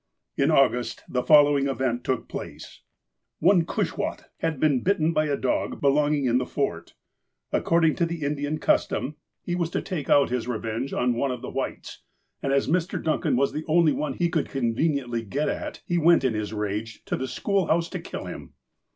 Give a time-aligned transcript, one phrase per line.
[0.35, 2.81] In August, the following event took place:
[3.37, 6.95] One Cushwaht had been bitten by a dog belonging in the Fort.
[7.51, 10.91] According to the Indian custom, he was to FIRST FRUITS 139 take out his revenge
[10.93, 11.99] on one of the Whites,
[12.41, 12.99] and as Mr.
[12.99, 17.05] Duncan was the only one he could conveniently get at, he went in his rage
[17.05, 18.53] to the schoolhouse to kill him.